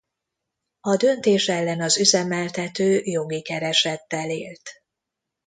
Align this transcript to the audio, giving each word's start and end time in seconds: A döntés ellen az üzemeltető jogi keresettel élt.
A 0.81 0.95
döntés 0.95 1.47
ellen 1.47 1.81
az 1.81 1.97
üzemeltető 1.99 3.01
jogi 3.03 3.41
keresettel 3.41 4.29
élt. 4.29 4.69